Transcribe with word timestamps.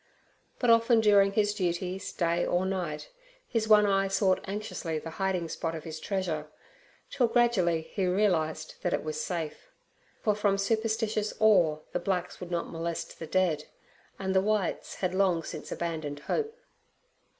But 0.57 0.71
often 0.71 0.99
during 0.99 1.33
his 1.33 1.53
duties 1.53 2.11
day 2.11 2.43
or 2.43 2.65
night 2.65 3.11
his 3.47 3.67
one 3.67 3.85
eye 3.85 4.07
sought 4.07 4.43
anxiously 4.47 4.97
the 4.97 5.11
hiding 5.21 5.47
spot 5.47 5.75
of 5.75 5.83
his 5.83 5.99
treasure, 5.99 6.47
till 7.11 7.27
gradually 7.27 7.83
he 7.83 8.07
realized 8.07 8.77
that 8.81 8.95
it 8.95 9.03
was 9.03 9.21
safe; 9.21 9.69
for 10.23 10.33
from 10.33 10.57
superstitious 10.57 11.35
awe 11.39 11.77
the 11.91 11.99
blacks 11.99 12.39
would 12.39 12.49
not 12.49 12.67
molest 12.71 13.19
the 13.19 13.27
dead, 13.27 13.65
and 14.17 14.33
the 14.33 14.41
whites 14.41 14.95
had 14.95 15.13
long 15.13 15.43
since 15.43 15.71
abandoned 15.71 16.21
hope. 16.21 16.57